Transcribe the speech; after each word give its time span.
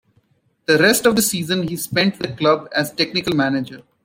The 0.65 0.79
rest 0.79 1.05
of 1.05 1.15
the 1.15 1.21
season 1.21 1.67
he 1.67 1.77
spent 1.77 2.17
with 2.17 2.31
the 2.31 2.35
club 2.35 2.67
as 2.75 2.91
technical 2.91 3.35
manager. 3.35 3.83